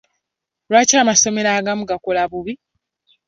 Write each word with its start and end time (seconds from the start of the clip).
Lwaki 0.69 0.95
amasomero 1.03 1.49
agamu 1.59 1.83
gakola 1.89 2.21
bubi? 2.31 2.53